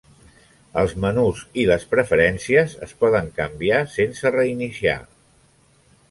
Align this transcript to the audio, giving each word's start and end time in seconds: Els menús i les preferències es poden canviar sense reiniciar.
Els 0.83 0.93
menús 1.01 1.41
i 1.63 1.65
les 1.71 1.83
preferències 1.91 2.73
es 2.87 2.95
poden 3.03 3.29
canviar 3.41 3.83
sense 3.97 4.31
reiniciar. 4.37 4.97